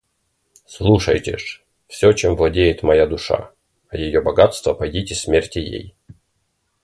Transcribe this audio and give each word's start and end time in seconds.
Слушайте 0.65 1.37
ж: 1.37 1.63
все, 1.85 2.11
чем 2.13 2.35
владеет 2.35 2.81
моя 2.81 3.05
душа,– 3.05 3.51
а 3.89 3.97
ее 3.97 4.19
богатства 4.19 4.73
пойдите 4.73 5.13
смерьте 5.13 5.61
ей! 5.61 5.95